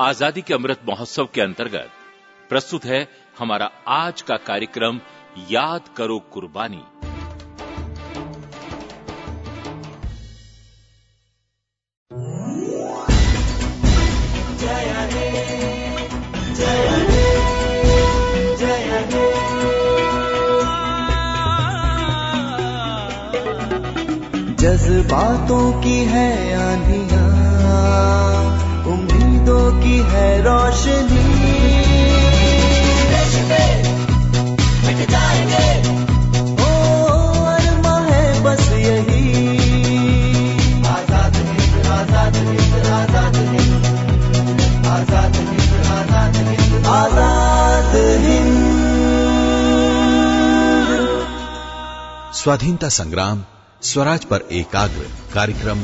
आज़ादी 0.00 0.42
के 0.42 0.54
अमृत 0.54 0.80
महोत्सव 0.88 1.28
के 1.34 1.40
अंतर्गत 1.40 1.90
प्रस्तुत 2.48 2.84
है 2.84 3.08
हमारा 3.38 3.70
आज 3.88 4.22
का 4.22 4.36
कार्यक्रम 4.36 5.00
याद 5.50 5.80
करो 5.96 6.18
कुर्बानी। 6.18 6.82
जज्बातों 24.56 25.82
की 25.82 25.98
है 26.04 26.28
आंधिया। 26.56 28.31
है 30.02 30.42
रोशनी। 30.42 31.22
आज़ाद 46.84 47.92
स्वाधीनता 52.34 52.88
संग्राम, 52.88 53.44
स्वराज 53.82 54.24
पर 54.24 54.48
एकाग्र 54.52 55.06
कार्यक्रम, 55.34 55.78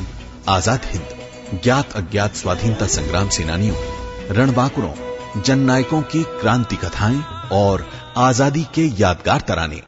आज़ाद 0.48 0.80
हिंद। 0.84 1.60
ज्ञात 1.62 1.92
अज्ञात 1.92 2.34
स्वाधीनता 2.34 2.86
संग्राम 2.86 3.28
सेनानियों। 3.28 3.97
रणबांकुरों 4.30 5.42
जननायकों 5.42 6.02
की 6.02 6.22
क्रांति 6.40 6.76
कथाएँ 6.76 7.22
और 7.52 7.84
आज़ादी 8.16 8.64
के 8.74 8.84
यादगार 8.98 9.40
तराने। 9.40 9.82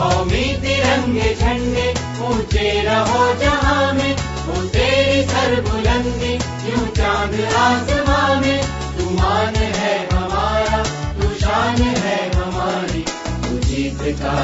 कौमी 0.00 0.44
तिरंगे 0.60 1.34
झंडे, 1.34 1.88
ऊँचे 2.26 2.68
रहो 2.82 3.24
जहाँ 3.40 3.92
में 3.94 4.14
वो 4.46 4.62
तेरी 4.74 5.22
सर 5.30 5.60
बुलंदी 5.66 6.32
यूँ 6.68 6.86
चाँद 6.96 7.34
आसमां 7.62 8.40
में 8.40 8.60
तू 8.96 9.10
मान 9.10 9.56
है 9.80 9.92
हमारा, 10.12 10.82
तू 11.18 11.28
शान 11.42 11.82
है 12.04 12.16
हमारी, 12.34 13.04
तू 13.44 13.58
जीत 13.68 14.00
का 14.22 14.34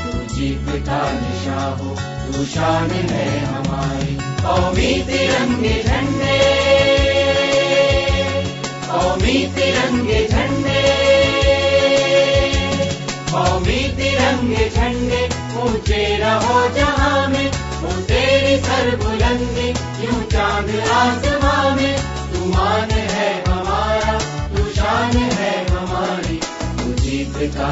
तू 0.00 0.24
जीत 0.34 0.66
का 0.88 1.02
निशा 1.20 1.62
हो, 1.80 1.94
तू 2.26 2.44
शान 2.54 2.90
है 3.12 3.28
हमारी 3.44 4.16
कौमी 4.42 4.92
तिरंगे 5.10 5.76
झंडे 5.82 6.38
कौमी 8.88 9.36
तिरंगे 9.56 10.26
झंडे। 10.28 10.63
तिरंगे 13.96 14.70
झंडे, 14.70 15.28
ऊँचे 15.60 16.16
रहो 16.16 16.68
जहाँ 16.68 17.28
में, 17.28 17.50
वो 17.82 18.00
तेरी 18.00 18.62
सर 18.62 18.96
बुलंदी 18.96 19.68
यूँ 20.04 20.22
चाँद 20.22 20.88
आसमां 20.92 21.76
में? 21.76 21.96
तू 22.32 22.44
मान 22.44 22.90
है 22.90 23.44
हमारा, 23.48 24.18
तू 24.48 24.64
शान 24.76 25.16
है 25.16 25.66
हमारी, 25.70 26.40
तू 26.78 27.02
जीत 27.02 27.34
का 27.36 27.70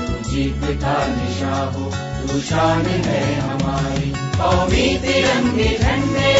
तू 0.00 0.30
जीत 0.30 0.60
का 0.62 1.06
निशा 1.06 1.72
हो, 1.76 1.84
तू 2.22 2.40
शान 2.40 2.86
है 2.86 3.40
हमारी, 3.40 4.12
कौमी 4.16 4.98
तिरंगे 4.98 5.78
झंडे। 5.82 6.34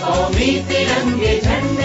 कौमी 0.00 0.60
तिरंगे 0.60 1.40
झंडे। 1.44 1.75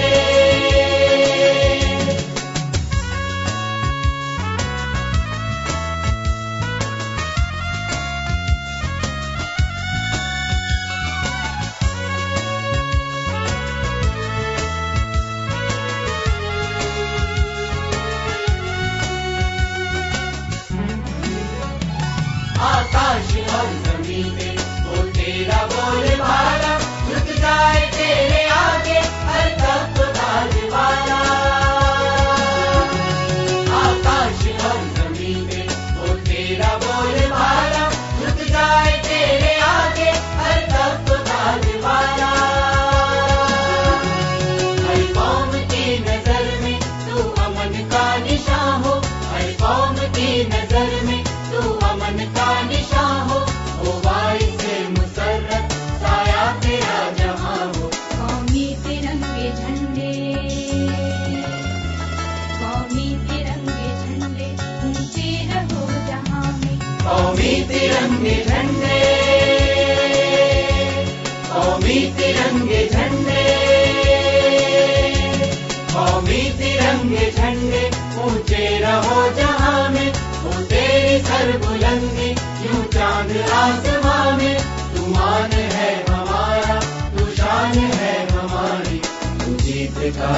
का 90.11 90.31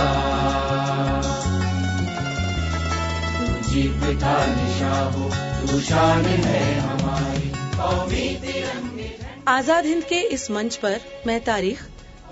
तू 3.37 3.45
जीत 3.69 4.03
का 4.21 4.35
निशा 4.47 4.93
हो 5.09 5.29
तू 5.61 5.79
शान 5.81 6.25
है 6.25 6.63
हमारी। 6.79 7.49
कौमी 7.77 8.27
तिरंगे 8.41 9.11
आज़ाद 9.47 9.85
हिंद 9.85 10.03
के 10.03 10.19
इस 10.33 10.49
मंच 10.51 10.75
पर 10.75 10.99
मैं 11.27 11.39
तारीख 11.43 11.81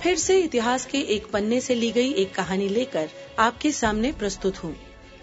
फिर 0.03 0.17
से 0.17 0.39
इतिहास 0.39 0.85
के 0.85 0.99
एक 1.15 1.31
पन्ने 1.31 1.59
से 1.61 1.75
ली 1.75 1.91
गई 1.91 2.11
एक 2.13 2.33
कहानी 2.35 2.67
लेकर 2.69 3.09
आपके 3.39 3.71
सामने 3.71 4.11
प्रस्तुत 4.11 4.63
हूँ। 4.63 4.75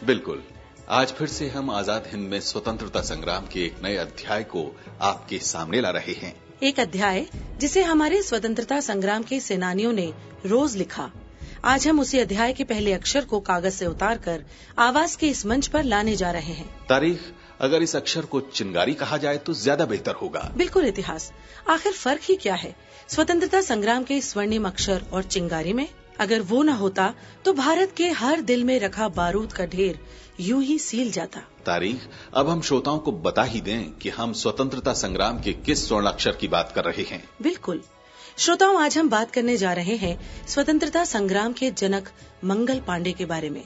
बिल्कुल। 0.05 0.43
आज 0.91 1.13
फिर 1.13 1.29
से 1.29 1.49
हम 1.49 1.71
आज़ाद 1.71 2.05
हिंद 2.13 2.29
में 2.31 2.41
स्वतंत्रता 2.41 3.01
संग्राम 3.03 3.47
के 3.47 3.65
एक 3.65 3.83
नए 3.85 3.97
अध्याय 3.97 4.43
को 4.53 4.63
आपके 5.03 5.39
सामने 5.45 5.81
ला 5.81 5.91
रहे 5.91 6.13
हैं। 6.13 6.35
एक 6.63 6.81
अध्याय 6.81 7.27
जिसे 7.61 7.83
हमारे 7.83 8.23
स्वतंत्रता 8.23 8.81
संग्राम 8.81 9.23
के 9.23 9.41
सेनानियों 9.41 9.93
ने 9.93 10.13
रोज 10.47 10.77
लिखा। 10.77 11.11
आज 11.65 11.87
हम 11.89 12.01
उसी 12.01 12.19
अध्याय 12.19 12.53
के 12.53 12.65
पहले 12.65 12.93
अक्षर 12.93 13.25
को 13.25 13.39
कागज़ 13.41 13.75
से 13.75 13.87
उतारकर 13.87 14.45
आवाज़ 14.79 15.17
के 15.19 15.29
इस 15.29 15.45
मंच 15.47 15.67
पर 15.67 15.85
लाने 15.85 16.15
जा 16.17 16.31
रहे 16.31 16.53
हैं। 16.53 16.67
तारीख 16.89 17.21
अगर 17.61 17.83
इस 17.83 17.95
अक्षर 17.97 18.25
को 18.25 18.41
चिंगारी 18.41 18.95
कहा 18.95 19.17
जाए 19.17 19.39
तो 19.39 19.55
ज़्यादा 19.55 19.87
बेहतर 19.87 20.15
होगा। 20.15 20.51
बिल्कुल 20.57 20.87
इतिहास। 20.87 21.31
आखिर 21.71 21.93
फ़र्क 21.95 22.21
ही 22.23 22.37
क्या 22.37 22.55
है? 22.55 22.75
स्वतंत्रता 23.09 23.61
संग्राम 23.61 24.05
के 24.05 24.21
स्वर्णिम 24.21 24.67
अक्षर 24.69 25.05
और 25.13 25.23
चिंगारी 25.25 25.73
में 25.73 25.89
अगर 26.21 26.43
वो 26.43 26.63
न 26.63 26.69
होता 26.77 27.13
तो 27.45 27.53
भारत 27.55 27.93
के 27.97 28.09
हर 28.13 28.41
दिल 28.43 28.65
में 28.65 28.79
रखा 28.81 29.09
बारूद 29.11 29.53
का 29.53 29.67
ढेर 29.67 29.99
यूँ 30.41 30.63
ही 30.63 30.79
सील 30.79 31.13
जाता। 31.13 31.41
तारीख 31.67 32.09
अब 32.35 32.49
हम 32.49 32.61
श्रोताओं 32.63 32.99
को 32.99 33.13
बता 33.21 33.43
ही 33.45 33.61
दें 33.61 33.91
कि 33.93 34.09
हम 34.11 34.33
स्वतंत्रता 34.37 34.93
संग्राम 34.97 35.41
के 35.41 35.53
किस 35.53 35.87
स्वर्ण 35.89 36.07
अक्षर 36.07 36.37
की 36.37 36.49
बात 36.49 36.73
कर 36.75 36.85
रहे 36.85 37.03
हैं। 37.03 37.23
बिल्कुल। 37.43 37.83
श्रोताओं, 38.39 38.79
आज 38.81 38.97
हम 38.99 39.09
बात 39.11 39.31
करने 39.31 39.57
जा 39.57 39.73
रहे 39.73 39.95
हैं 39.97 40.19
स्वतंत्रता 40.49 41.03
संग्राम 41.05 41.53
के 41.53 41.71
जनक 41.71 42.09
मंगल 42.45 42.81
पांडे 42.81 43.13
के 43.13 43.25
बारे 43.25 43.49
में। 43.51 43.63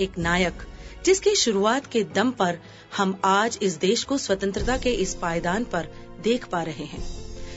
एक 0.00 0.18
नायक, 0.18 0.62
जिसकी 1.04 1.34
शुरुआत 1.34 1.86
के 1.86 2.02
दम 2.14 2.30
पर 2.30 2.58
हम 2.96 3.14
आज 3.24 3.58
इस 3.62 3.76
देश 3.76 4.02
को 4.04 4.18
स्वतंत्रता 4.18 4.76
के 4.76 4.90
इस 4.94 5.14
पायदान 5.14 5.64
पर 5.64 5.88
देख 6.24 6.44
पा 6.44 6.62
रहे 6.62 6.84
हैं, 6.84 7.02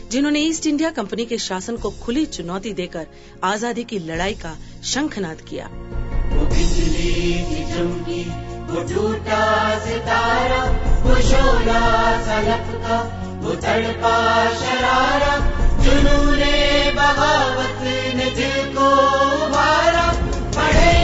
जिन्होंने 0.10 0.40
ईस्ट 0.40 0.68
इंडिया 0.68 0.92
कंपनी 0.92 1.26
के 1.26 1.38
शासन 1.38 1.78
को 1.78 1.92
खुली 2.02 2.26
चुनौती 2.28 2.74
देकर 2.74 3.08
आज़ादी 3.44 3.84
की 3.84 4.00
लड़ाई 4.00 4.34
का 4.36 4.56
शंखनाद 4.84 5.42
किया। 5.42 5.68
वो 5.68 6.46
वो 8.66 8.84
टूटा 8.84 9.44
सितारा, 9.80 10.64
वो 11.02 11.16
शोला 11.22 11.82
वो 13.44 13.54
तड़पा 13.54 14.16
शरारा 14.56 15.63
व 17.56 17.62
न 18.16 18.30
जेतो 18.36 18.88
बाल 19.54 19.96
पढे 20.56 21.03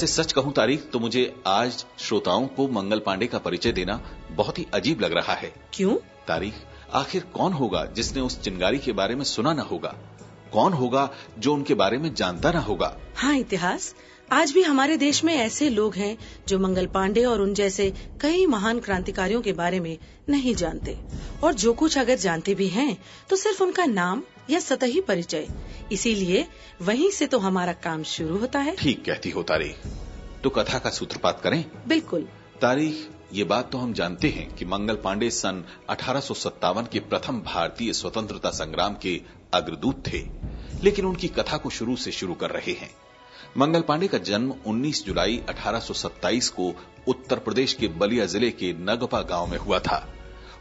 वैसे 0.00 0.12
सच 0.12 0.32
कहूँ 0.32 0.52
तारीख 0.52 0.84
तो 0.90 0.98
मुझे 0.98 1.22
आज 1.46 1.84
श्रोताओं 1.98 2.46
को 2.48 2.66
मंगल 2.68 2.98
पांडे 2.98 3.26
का 3.26 3.38
परिचय 3.38 3.72
देना 3.72 3.98
बहुत 4.30 4.58
ही 4.58 4.66
अजीब 4.74 5.00
लग 5.00 5.12
रहा 5.12 5.34
है। 5.34 5.52
क्यों? 5.74 5.94
तारीख 6.28 6.54
आखिर 6.94 7.24
कौन 7.34 7.52
होगा 7.52 7.84
जिसने 7.96 8.22
उस 8.22 8.40
चिंगारी 8.40 8.78
के 8.78 8.92
बारे 8.92 9.14
में 9.14 9.24
सुना 9.24 9.52
न 9.52 9.58
होगा? 9.70 9.94
कौन 10.52 10.72
होगा 10.72 11.08
जो 11.38 11.54
उनके 11.54 11.74
बारे 11.74 11.98
में 11.98 12.14
जानता 12.14 12.52
न 12.52 12.62
होगा? 12.62 12.96
हाँ 13.16 13.36
इतिहास। 13.36 13.94
आज 14.32 14.52
भी 14.52 14.62
हमारे 14.62 14.96
देश 14.96 15.22
में 15.24 15.34
ऐसे 15.34 15.68
लोग 15.68 15.94
हैं 15.94 16.16
जो 16.48 16.58
मंगल 16.58 16.86
पांडे 16.86 17.24
और 17.24 17.40
उन 17.40 17.54
जैसे 17.54 17.92
कई 18.20 18.46
महान 18.46 18.80
क्रांतिकारियों 18.80 19.42
के 19.42 19.52
बारे 19.52 19.80
में 19.80 19.96
नहीं 20.28 20.54
जानते। 20.54 20.98
और 21.44 21.54
जो 21.54 21.72
कुछ 21.74 21.98
अगर 21.98 22.16
जानते 22.18 22.54
भी 22.54 22.68
हैं 22.70 22.96
तो 23.30 23.36
सिर्फ़ 23.36 23.62
उनका 23.62 23.84
नाम 23.86 24.22
या 24.50 24.60
सतही 24.60 25.00
परिचय। 25.00 25.46
इसीलिए 25.92 26.46
वहीं 26.82 27.10
से 27.10 27.26
तो 27.26 27.38
हमारा 27.38 27.72
काम 27.84 28.02
शुरू 28.08 28.38
होता 28.38 28.58
है। 28.58 28.74
ठीक 28.76 29.04
कहती 29.04 29.30
हो 29.30 29.42
तारीख 29.44 29.86
तो 30.44 30.50
कथा 30.50 30.78
का 30.78 30.90
सूत्रपात 30.90 31.40
करें? 31.40 31.64
बिल्कुल। 31.88 32.28
तारीख 32.60 33.08
ये 33.32 33.44
बात 33.44 33.70
तो 33.72 33.78
हम 33.78 33.92
जानते 33.92 34.28
हैं 34.28 34.54
कि 34.56 34.64
मंगल 34.64 34.94
पांडे 34.94 35.30
सन 35.30 35.64
अठारह 35.90 36.20
सौ 36.20 36.34
सत्तावन 36.34 36.86
के 36.92 37.00
प्रथम 37.00 37.40
भारतीय 37.42 37.92
स्वतंत्रता 37.92 38.50
संग्राम 38.50 38.94
के 38.94 39.20
अग्रदूत 39.54 40.02
थे 40.06 40.22
लेकिन 40.82 41.04
उनकी 41.06 41.28
कथा 41.28 41.56
को 41.56 41.70
शुरू 41.70 41.96
से 41.96 42.12
शुरू 42.12 42.34
कर 42.34 42.50
रहे 42.50 42.72
हैं। 42.72 42.90
मंगल 43.58 43.80
पांडे 43.80 44.08
का 44.08 44.18
जन्म 44.20 44.54
19 44.66 45.04
जुलाई 45.06 45.40
1827 45.50 46.48
को 46.48 46.72
उत्तर 47.08 47.38
प्रदेश 47.38 47.72
के 47.72 47.88
बलिया 47.98 48.26
ज़िले 48.26 48.50
के 48.52 48.72
नगपा 48.82 49.20
गाँव 49.22 49.46
में 49.46 49.58
हुआ 49.58 49.78
था। 49.78 49.98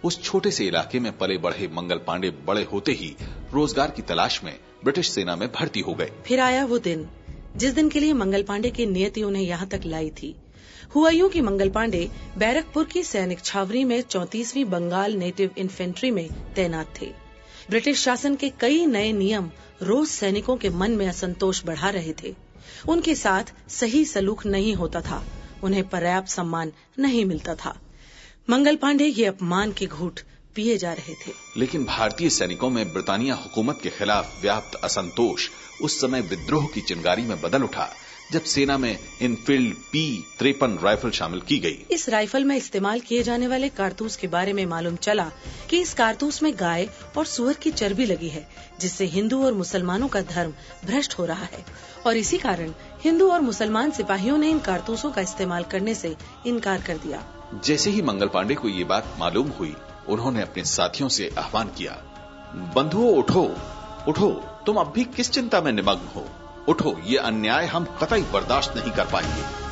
उस 0.04 0.22
छोटे 0.24 0.52
से 0.52 0.66
इलाके 0.66 1.00
में 1.00 1.12
पले 1.18 1.38
बढ़े 1.38 1.68
मंगल 1.68 1.98
पांडे 1.98 2.30
बड़े 2.48 2.64
होते 2.64 2.92
ही 2.92 3.16
रोज़गार 3.54 3.92
की 3.92 4.02
तलाश 4.02 4.44
में 4.44 4.54
ब्रिटिश 4.84 5.10
सेना 5.10 5.36
में 5.36 5.48
भर्ती 5.52 5.80
हो 5.80 5.94
गए। 5.94 6.12
फिर 6.26 6.40
आया 6.40 6.66
वो 6.66 6.78
दिन, 6.80 7.08
जिस 7.58 7.74
दिन 7.74 7.90
के 7.90 8.00
लिए 8.00 8.14
मंगल 8.14 8.44
पांडे 8.44 8.70
की 8.70 8.86
नियति 8.86 9.24
उन्हें 9.24 9.44
यहाँ 9.44 9.68
तक 9.68 9.82
लाई 9.86 10.10
थी। 10.22 10.36
हुआ 10.96 11.10
यूँ 11.10 11.30
कि 11.30 11.42
मंगल 11.42 11.70
पांडे 11.70 12.10
बैरकपुर 12.38 12.86
की 12.86 13.04
सैनिक 13.04 13.40
छावनी 13.40 13.84
में 13.84 14.02
चौतीसवीं 14.02 14.66
बंगाल 14.66 15.16
नेटिव 15.16 15.50
इन्फेंट्री 15.58 16.12
में 16.12 16.28
तैनात 16.56 16.94
थे। 17.02 17.12
ब्रिटिश 17.70 18.02
शासन 18.02 18.36
के 18.36 18.50
कई 18.50 18.86
नए 18.86 19.12
नियम 19.12 19.50
रोज 19.82 20.08
सैनिकों 20.08 20.56
के 20.58 20.70
मन 20.70 20.92
में 20.92 21.08
असंतोष 21.08 21.64
बढ़ा 21.66 21.90
रहे 21.90 22.14
थे। 22.24 22.34
उनके 22.90 23.16
साथ 23.16 23.54
सही 23.70 24.04
सलूक 24.06 24.46
नहीं 24.46 24.74
होता 24.76 25.02
था, 25.02 25.24
उन्हें 25.64 25.88
पर्याप्त 25.90 26.30
सम्मान 26.30 26.72
नहीं 27.00 27.26
मिलता 27.26 27.56
था। 27.56 27.76
मंगल 28.50 28.76
पांडे 28.76 29.06
ये 29.06 29.26
अपमान 29.26 29.72
के 29.72 29.86
घूट 29.86 30.20
पिए 30.56 30.78
जा 30.78 30.94
रहे 30.94 31.14
थे। 31.14 31.32
लेकिन 31.58 31.84
भारतीय 31.86 32.30
सैनिकों 32.30 32.70
में 32.70 32.94
ब्रिटानिया 32.94 33.36
हुकूमत 33.36 33.80
के 33.84 33.90
खिलाफ 33.90 34.42
व्याप्त 34.42 34.76
असंतोष 34.84 35.50
उस 35.82 36.02
समय 36.02 36.22
विद्रोह 36.22 36.66
की 36.66 36.82
चिंगारी 36.82 37.22
में 37.22 37.42
बदल 37.42 37.64
उठा 37.64 37.88
जब 38.32 38.44
सेना 38.44 38.78
में 38.78 38.98
इनफील्ड 39.22 39.76
पी 39.76 40.26
त्रेपन 40.40 40.78
राइफल 40.84 41.12
शामिल 41.12 41.42
की 41.42 41.60
गई। 41.60 41.86
इस 41.92 42.10
राइफल 42.10 42.46
में 42.46 42.58
इस्तेमाल 42.58 43.00
किए 43.00 43.24
जाने 43.24 43.48
वाले 43.48 43.70
कारतूस 43.70 44.16
के 44.16 44.28
बारे 44.28 44.54
में 44.54 44.66
मालूम 44.66 44.96
चला 44.96 45.32
कि 45.70 45.82
इस 45.82 45.94
कारतूस 45.94 46.44
में 46.44 46.54
गाय 46.60 46.90
और 47.18 47.26
सुअर 47.26 47.54
की 47.54 47.72
चर्बी 47.72 48.06
लगी 48.06 48.30
है 48.30 48.48
जिससे 48.80 49.06
हिंदू 49.06 49.46
और 49.46 49.54
मुसलमानों 49.54 50.08
का 50.08 50.22
धर्म 50.22 50.54
भ्रष्ट 50.86 51.20
हो 51.20 51.26
रहा 51.26 51.46
है। 51.46 51.66
और 52.06 52.18
इसी 52.18 52.38
कारण 52.38 52.74
हिंदू 53.04 53.32
और 53.32 53.42
मुसलमान 53.42 53.92
सिपाहियों 53.92 54.38
ने 54.38 54.50
इन 54.50 54.60
कारतूसों 54.60 55.12
का 55.12 55.22
इस्तेमाल 55.22 55.64
करने 55.64 55.96
से 55.96 56.16
इनकार 56.48 56.82
कर 56.82 56.98
दिया। 56.98 57.28
जैसे 57.54 57.90
ही 57.90 58.02
मंगल 58.02 58.28
पांडे 58.28 58.56
को 58.56 58.70
ये 58.70 58.84
बात 58.84 59.16
मालूम 59.20 59.50
हुई, 59.50 59.76
उन्होंने 60.10 60.42
अपने 60.42 60.64
साथियों 60.64 61.10
से 61.10 61.36
आह्वान 61.40 61.68
किया, 61.68 61.92
बंधुओं, 62.76 63.16
उठो 63.16 63.56
उठो, 64.08 64.30
तुम 64.66 64.76
अब 64.76 64.92
भी 64.96 65.04
किस 65.04 65.32
चिंता 65.32 65.62
में 65.62 65.72
निमग्न 65.72 66.08
हो? 66.16 66.26
उठो, 66.68 66.96
ये 67.06 67.18
अन्याय 67.18 67.66
हम 67.66 67.86
कतई 67.86 68.22
बर्दाश्त 68.22 68.78
नहीं 68.78 68.92
कर 68.92 69.06
पाएँगे। 69.06 69.69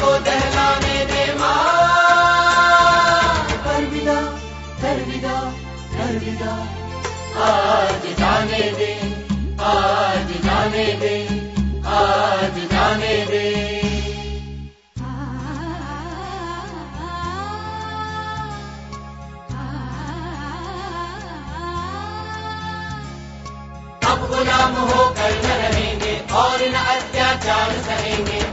को 0.00 0.18
दहलाने 0.26 1.04
दे 1.04 1.22
अलविदा 3.74 4.18
अलविदा 4.88 5.36
अलविदा 6.04 6.52
आज 7.44 8.04
जाने 8.18 8.62
दे, 8.78 8.92
आज 9.64 10.28
जाने 10.44 10.84
दे, 11.00 11.14
आज 11.94 12.58
जाने 12.72 13.14
दे। 13.26 13.42
अब 24.10 24.28
गुलाम 24.30 24.76
होकर 24.90 25.32
न 25.44 25.58
रहेंगे 25.62 26.16
और 26.42 26.66
न 26.68 26.84
अत्याचार 26.96 27.78
सहेंगे 27.88 28.43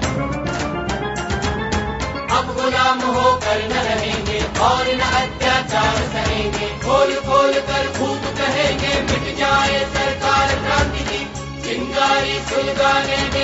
गुलाम 2.71 2.99
होकर 3.05 3.61
न 3.69 3.79
रहेंगे 3.85 4.37
और 4.63 4.89
न 4.95 5.07
अत्याचार 5.15 5.95
सहेंगे 6.11 6.67
खोल 6.83 7.09
खोल 7.25 7.53
कर 7.69 7.87
खूब 7.97 8.27
कहेंगे, 8.37 8.91
मिट 9.01 9.25
जाए 9.39 9.79
सरकार 9.95 10.53
क्रांति 10.61 11.03
की। 11.09 11.19
चिंगारी 11.63 12.39
सुलगाने 12.49 13.17
दे 13.33 13.43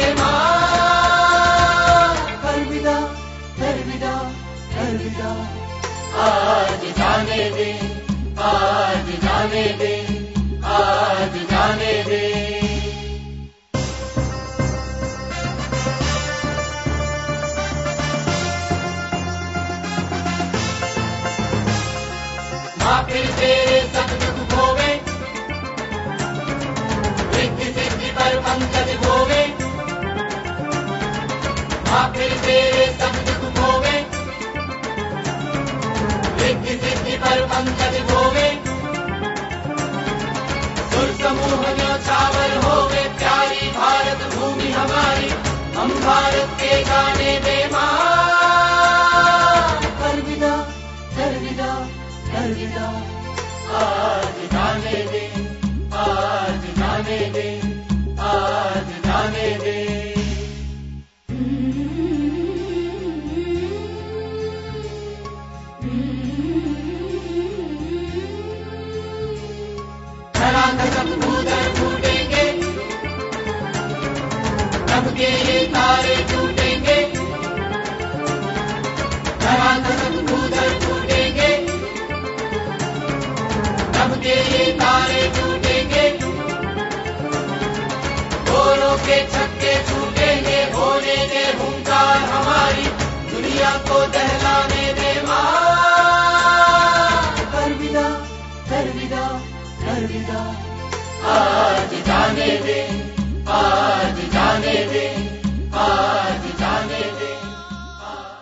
अलविदा 2.47 2.95
अलविदा 3.67 4.13
अलविदा 4.81 5.31
आज 6.23 6.85
जाने 6.99 7.49
दे, 7.57 7.71
आज 8.47 9.11
जाने 9.25 9.65
दे, 9.81 9.95
आज 10.75 11.35
जाने 11.51 11.93
दे। 12.03 12.56
तेरे 22.87 23.81
सिद्धि 27.75 28.11
तेरे 36.45 36.75
सिद्धि 36.77 37.17
पर 37.17 37.45
पंकज 37.45 37.99
भोगे 38.01 38.49
सुर 40.91 41.09
समूह 41.21 41.61
न्यौछावर 41.73 42.57
होगे। 42.65 43.03
प्यारी 43.09 43.67
भारत 43.67 44.33
भूमि 44.35 44.71
हमारी। 44.71 45.29
हम 45.77 45.89
भारत 45.89 46.57
के 46.61 46.83
गाने 46.83 47.39
दे 47.39 47.57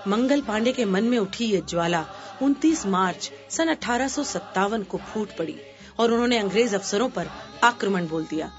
मंगल 0.07 0.41
पांडे 0.41 0.71
के 0.71 0.85
मन 0.85 1.03
में 1.03 1.17
उठी 1.17 1.45
ये 1.45 1.63
ज्वाला। 1.69 2.05
29 2.43 2.85
मार्च 2.85 3.31
सन 3.49 3.67
अठारह 3.67 4.07
सौ 4.07 4.23
सत्तावन 4.23 4.83
को 4.83 4.97
फूट 4.97 5.29
पड़ी 5.37 5.55
और 5.99 6.11
उन्होंने 6.11 6.37
अंग्रेज़ 6.37 6.75
अफसरों 6.75 7.09
पर 7.09 7.27
आक्रमण 7.63 8.07
बोल 8.07 8.23
दिया। 8.23 8.51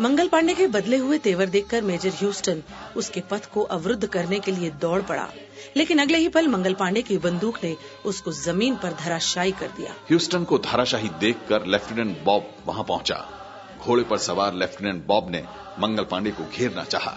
मंगल 0.00 0.28
पांडे 0.28 0.54
के 0.54 0.66
बदले 0.66 0.96
हुए 0.96 1.18
तेवर 1.18 1.46
देखकर 1.46 1.82
मेजर 1.82 2.08
ह्यूस्टन 2.08 2.62
उसके 2.96 3.20
पथ 3.20 3.50
को 3.52 3.62
अवरुद्ध 3.62 4.06
करने 4.06 4.40
के 4.40 4.52
लिए 4.52 4.70
दौड़ 4.70 5.02
पड़ा। 5.02 5.28
लेकिन 5.76 5.98
अगले 5.98 6.18
ही 6.18 6.28
पल 6.28 6.48
मंगल 6.48 6.74
पांडे 6.74 7.02
की 7.02 7.18
बंदूक 7.18 7.58
ने 7.64 7.76
उसको 8.04 8.32
ज़मीन 8.32 8.76
पर 8.76 8.92
धराशायी 8.92 9.52
कर 9.52 9.66
दिया। 9.66 9.92
ह्यूस्टन 9.92 10.44
को 10.44 10.58
धाराशाही 10.58 11.08
देखकर 11.08 11.66
लेफ्टिनेंट 11.66 12.24
बॉब 12.24 12.50
वहाँ 12.66 12.84
पहुँचा। 12.84 13.44
घोड़े 13.78 14.02
पर 14.04 14.18
सवार 14.20 14.54
लेफ्टिनेंट 14.54 15.04
बॉब 15.06 15.30
ने 15.30 15.42
मंगल 15.80 16.04
पांडे 16.04 16.30
को 16.30 16.44
घेरना 16.46 16.84
चाहा, 16.86 17.16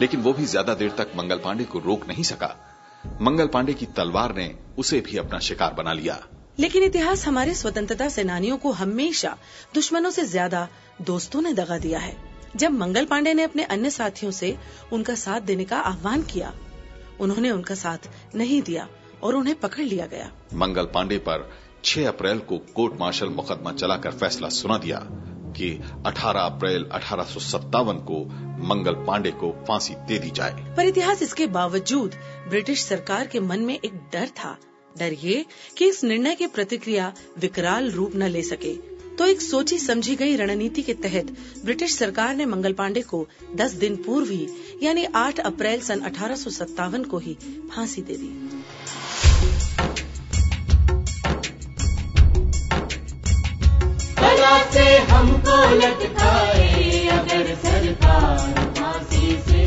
लेकिन 0.00 0.20
वो 0.22 0.32
भी 0.32 0.44
ज़्यादा 0.46 0.74
देर 0.74 0.90
तक 0.98 1.12
मंगल 1.16 1.38
पांडे 1.38 1.64
को 1.64 1.78
रोक 1.78 2.06
नहीं 2.08 2.22
सका। 2.24 2.54
मंगल 3.20 3.46
पांडे 3.48 3.74
की 3.74 3.86
तलवार 3.96 4.34
ने 4.36 4.54
उसे 4.78 5.00
भी 5.00 5.16
अपना 5.18 5.38
शिकार 5.40 5.74
बना 5.74 5.92
लिया। 5.92 6.18
लेकिन 6.58 6.82
इतिहास 6.82 7.26
हमारे 7.26 7.54
स्वतंत्रता 7.54 8.08
सेनानियों 8.10 8.56
को 8.56 8.72
हमेशा 8.72 9.36
दुश्मनों 9.74 10.10
से 10.10 10.24
ज़्यादा 10.26 10.68
दोस्तों 11.02 11.42
ने 11.42 11.52
दगा 11.54 11.78
दिया 11.78 11.98
है। 11.98 12.16
जब 12.56 12.72
मंगल 12.72 13.04
पांडे 13.04 13.32
ने 13.34 13.42
अपने 13.42 13.64
अन्य 13.66 13.90
साथियों 13.90 14.32
से 14.32 14.56
उनका 14.92 15.14
साथ 15.16 15.40
देने 15.42 15.64
का 15.64 15.78
आह्वान 15.80 16.22
किया 16.24 16.52
उन्होंने 17.20 17.50
उनका 17.50 17.74
साथ 17.74 18.08
नहीं 18.34 18.60
दिया 18.62 18.86
और 19.22 19.34
उन्हें 19.34 19.54
पकड़ 19.60 19.84
लिया 19.84 20.06
गया। 20.06 20.30
मंगल 20.54 20.86
पांडे 20.94 21.18
पर 21.18 21.50
6 21.84 22.06
अप्रैल 22.06 22.38
को 22.48 22.58
कोर्ट 22.74 23.00
मार्शल 23.00 23.28
मुकदमा 23.30 23.72
चलाकर 23.72 24.10
फैसला 24.14 24.48
सुना 24.52 24.78
दिया। 24.78 24.98
कि 25.52 25.70
18 26.06 26.46
अप्रैल 26.46 26.88
अठारह 26.92 27.24
सौ 27.24 27.40
सत्तावन 27.40 27.96
को 28.10 28.24
मंगल 28.66 28.94
पांडे 29.06 29.30
को 29.30 29.50
फांसी 29.68 29.94
दे 30.08 30.18
दी 30.18 30.30
जाए। 30.30 30.74
पर 30.76 30.86
इतिहास 30.86 31.22
इसके 31.22 31.46
बावजूद 31.46 32.14
ब्रिटिश 32.48 32.84
सरकार 32.84 33.26
के 33.26 33.40
मन 33.40 33.60
में 33.60 33.74
एक 33.74 33.94
डर 34.12 34.28
था। 34.38 34.56
डर 34.96 35.12
ये 35.12 35.44
कि 35.78 35.88
इस 35.88 36.04
निर्णय 36.04 36.34
की 36.34 36.46
प्रतिक्रिया 36.46 37.12
विकराल 37.38 37.90
रूप 37.90 38.16
न 38.16 38.28
ले 38.28 38.42
सके। 38.42 38.74
तो 39.18 39.24
एक 39.26 39.40
सोची 39.40 39.78
समझी 39.78 40.14
गई 40.16 40.36
रणनीति 40.36 40.82
के 40.82 40.94
तहत 40.94 41.30
ब्रिटिश 41.64 41.96
सरकार 41.96 42.34
ने 42.36 42.46
मंगल 42.46 42.72
पांडे 42.72 43.00
को 43.00 43.26
10 43.54 43.74
दिन 43.74 43.96
पूर्व 43.96 44.30
ही, 44.30 44.48
यानी 44.82 45.04
8 45.14 45.40
अप्रैल 45.40 45.80
सन 45.80 46.00
अठारह 46.00 46.36
सौ 46.36 46.50
सत्तावन 46.50 47.04
को 47.04 47.18
ही 47.18 47.34
फांसी 47.74 48.02
दे 48.02 48.16
दी। 48.16 48.30
से 54.58 54.98
हमको 54.98 55.56
लटकाए 55.74 57.08
अगर 57.08 57.54
सरकार 57.54 58.72
फांसी 58.78 59.42
से। 59.48 59.64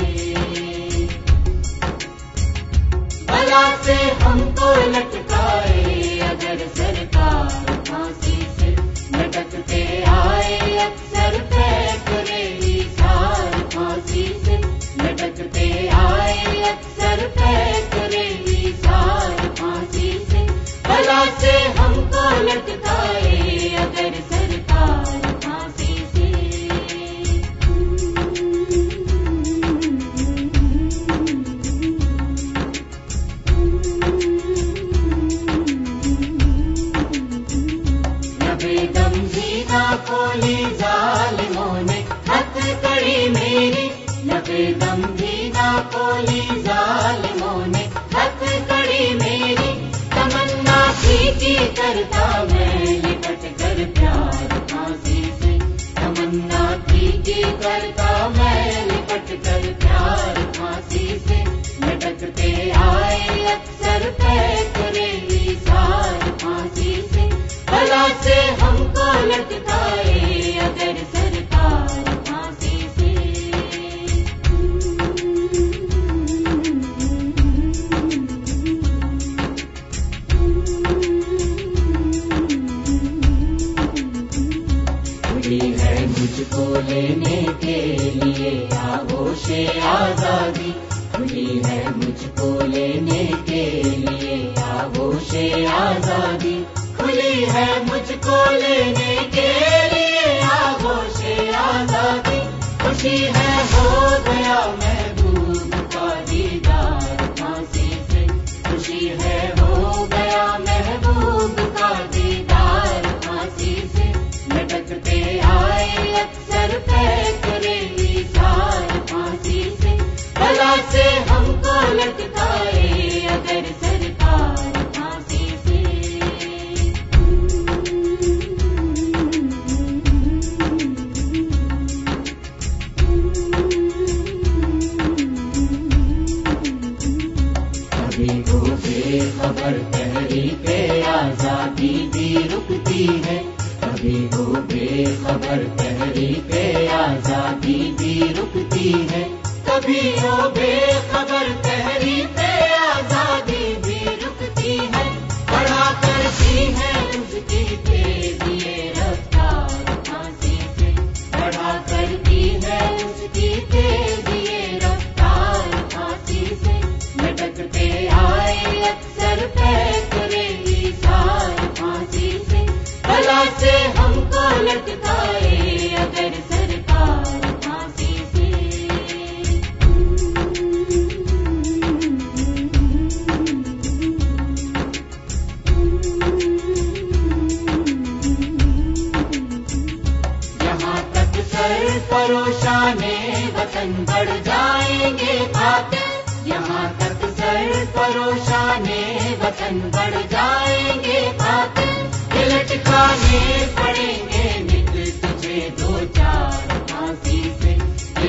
बला 3.26 3.76
से 3.84 3.94
हमको 3.94 4.92
लटकाए 4.92 6.20
अगर 6.20 6.68
सरकार 6.68 7.84
फांसी 7.90 8.25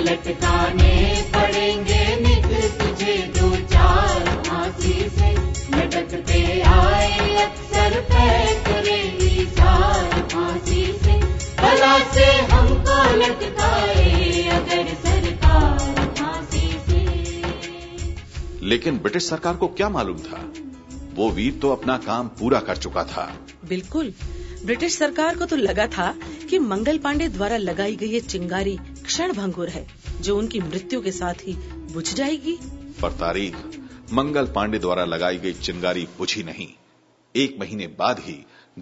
लटकाने 0.01 0.95
पड़ेंगे 1.35 2.05
निक 2.21 2.47
तुझे 2.81 3.17
दो 3.39 3.51
चार 3.57 4.43
फांसी 4.47 4.93
से। 4.93 5.31
लटकते 5.77 6.61
आए 6.61 7.37
अक्सर 7.37 8.01
पैकरे 8.01 9.03
सार 9.47 10.29
फांसी 10.33 10.85
से। 10.85 11.19
भला 11.57 11.99
से 12.13 12.25
हमको 12.25 13.17
लटकाए 13.17 14.49
अगर 14.49 14.95
सरकार 14.95 16.15
फांसी 16.19 16.71
से। 16.89 17.05
लेकिन 18.63 18.99
ब्रिटिश 18.99 19.29
सरकार 19.29 19.57
को 19.57 19.69
क्या 19.69 19.89
मालूम 19.89 20.19
था? 20.19 20.53
वो 21.15 21.31
वीर 21.31 21.59
तो 21.63 21.71
अपना 21.71 21.97
काम 21.97 22.29
पूरा 22.29 22.61
कर 22.61 22.77
चुका 22.77 23.05
था। 23.05 23.37
बिल्कुल। 23.69 24.13
ब्रिटिश 24.65 24.99
सरकार 24.99 25.37
को 25.37 25.45
तो 25.45 25.57
लगा 25.57 25.87
था 25.87 26.15
कि 26.51 26.59
मंगल 26.59 26.99
पांडे 26.99 27.29
द्वारा 27.29 27.57
लगाई 27.57 27.97
गई 27.97 28.07
ये 28.07 28.21
चिंगारी 28.21 28.79
क्षण 29.07 29.33
भंगुर 29.33 29.69
है 29.69 29.87
जो 30.21 30.37
उनकी 30.39 30.61
मृत्यु 30.63 31.01
के 31.01 31.13
साथ 31.13 31.47
ही 31.47 31.55
बुझ 31.93 32.13
जाएगी। 32.15 32.59
पर 33.03 33.13
तारीख 33.19 33.57
मंगल 34.13 34.47
पांडे 34.47 34.79
द्वारा 34.79 35.05
लगाई 35.05 35.39
गई 35.39 35.53
चिंगारी 35.61 36.07
बुझी 36.19 36.43
नहीं। 36.43 36.69
एक 37.35 37.57
महीने 37.61 37.87
बाद 37.99 38.19
ही 38.19 38.37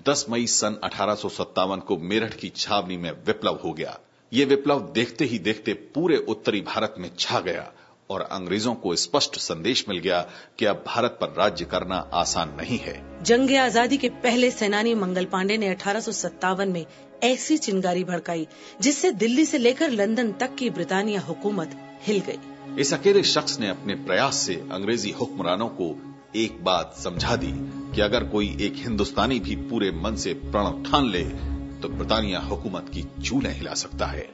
10 0.05 0.25
मई 0.31 0.47
सन 0.49 0.79
अठारह 0.85 1.15
सौ 1.15 1.29
सत्तावन 1.31 1.81
को 1.81 1.97
मेरठ 2.03 2.35
की 2.35 2.53
छावनी 2.57 2.97
में 2.97 3.11
विप्लव 3.27 3.59
हो 3.65 3.73
गया। 3.73 3.99
ये 4.33 4.45
विप्लव 4.45 4.81
देखते 4.95 5.25
ही 5.25 5.39
देखते 5.41 5.73
पूरे 5.95 6.17
उत्तरी 6.29 6.61
भारत 6.65 6.95
में 6.99 7.11
छा 7.19 7.41
गया 7.41 7.71
और 8.11 8.21
अंग्रेज़ों 8.23 8.75
को 8.75 8.95
स्पष्ट 8.97 9.37
संदेश 9.39 9.85
मिल 9.89 9.99
गया 9.99 10.21
कि 10.59 10.65
अब 10.65 10.83
भारत 10.87 11.19
पर 11.21 11.35
राज्य 11.39 11.65
करना 11.65 11.97
आसान 12.15 12.55
नहीं 12.57 12.79
है। 12.79 12.95
जंग 13.25 13.57
आज़ादी 13.59 13.97
के 13.97 14.09
पहले 14.25 14.51
सेनानी 14.51 14.95
मंगल 14.95 15.25
पांडे 15.27 15.57
ने 15.57 15.69
अठारह 15.69 16.65
में 16.67 16.85
ऐसी 17.25 17.57
चिंगारी 17.59 18.05
भड़काई 18.05 18.47
जिससे 18.81 19.11
दिल्ली 19.13 19.45
से 19.45 19.59
लेकर 19.59 19.91
लंदन 19.91 20.33
तक 20.33 20.55
की 20.55 20.71
ब्रिटानिया 20.71 21.21
हुकूमत 21.21 21.77
हिल 22.03 22.21
गई। 22.21 22.39
इस 22.81 22.93
अकेले 22.95 23.23
शख्स 23.23 23.59
ने 23.61 23.69
अपने 23.69 23.95
प्रयास 23.95 24.37
से 24.37 24.55
अंग्रेज़ी 24.73 25.11
हुक्मरानों 25.11 25.69
को 25.69 25.89
एक 26.37 26.63
बात 26.65 26.95
समझा 26.99 27.37
दी 27.37 27.53
कि 27.95 28.01
अगर 28.01 28.25
कोई 28.25 28.47
एक 28.61 28.75
हिंदुस्तानी 28.77 29.39
भी 29.41 29.57
पूरे 29.57 29.91
मन 29.91 30.17
से 30.17 30.35
प्रण 30.35 30.83
ठान 30.83 31.11
ले 31.11 31.23
तो 31.81 31.89
ब्रिटानिया 31.89 32.39
हुकूमत 32.41 32.91
की 32.95 33.05
चूलें 33.23 33.53
हिला 33.55 33.75
सकता 33.75 34.07
है। 34.07 34.29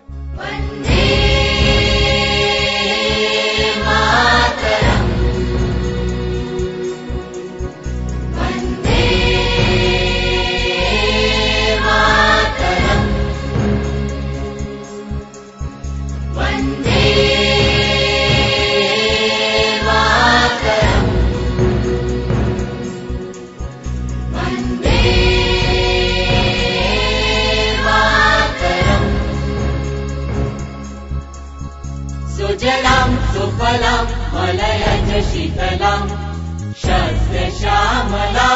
शीतला 35.22 35.94
शास्त्रशामला 36.82 38.48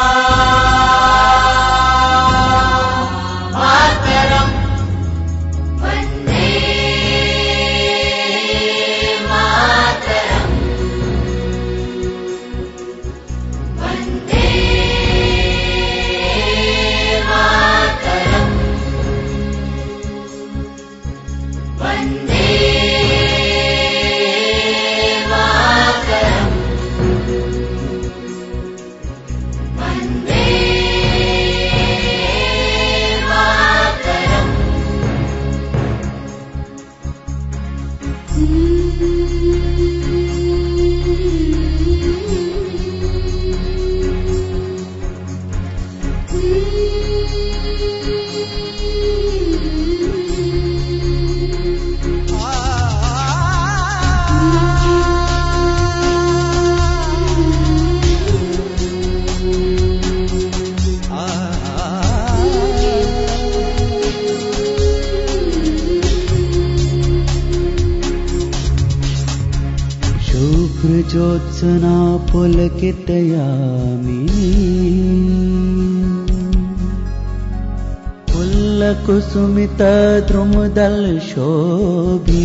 द्रुमदल 79.80 81.18
शोभि 81.18 82.44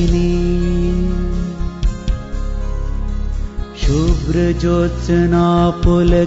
शुभ्र 3.81 4.53
ज्योत्सना 4.59 5.69
पुल 5.85 6.25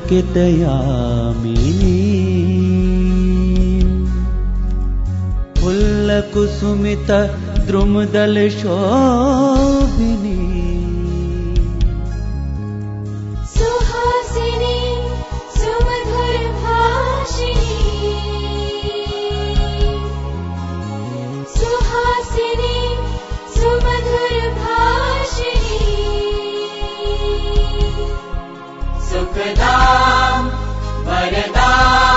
द्रुमदल 7.66 8.48
शोबिनी 8.48 10.31
아 31.84 32.12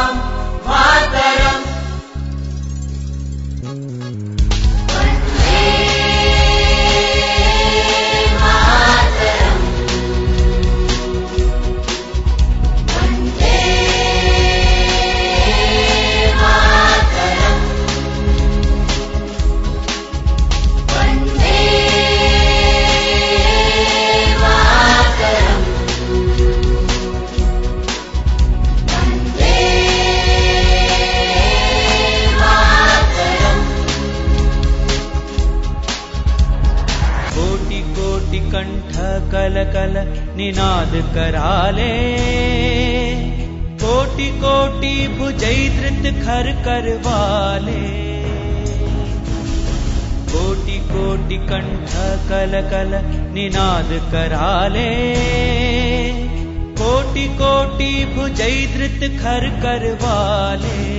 कोटि 57.16 57.28
कोटि 57.40 57.92
भुजै 58.06 58.56
धृत 58.72 59.04
खर 59.20 59.44
करवाले। 59.62 60.96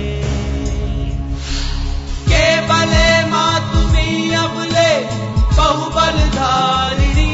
मा 3.31 3.43
तुम्हें 3.67 4.35
अबले 4.37 4.89
बहुबल 5.57 6.17
धारिणी 6.37 7.29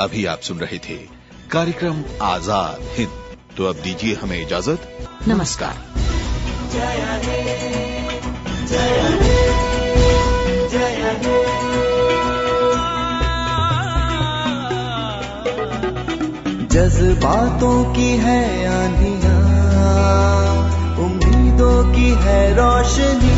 अभी 0.00 0.24
आप 0.26 0.40
सुन 0.40 0.58
रहे 0.58 0.78
थे 0.78 0.96
कार्यक्रम 1.50 2.02
आज़ाद 2.22 2.82
हिंद। 2.96 3.14
तो 3.56 3.64
अब 3.64 3.76
दीजिए 3.76 4.14
हमें 4.14 4.40
इजाज़त। 4.42 5.08
नमस्कार। 5.28 5.74
जज्बातों 16.72 17.78
की 17.94 18.10
है 18.18 18.42
आंधियाँ 18.68 19.40
उम्मीदों 20.98 21.78
की 21.92 22.10
है 22.22 22.40
रोशनी 22.54 23.37